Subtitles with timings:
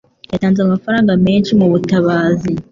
[0.31, 2.51] yatanze amafaranga menshi mubutabazi.